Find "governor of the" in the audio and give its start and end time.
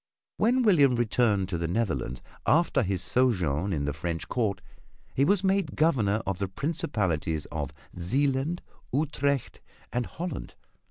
5.75-6.47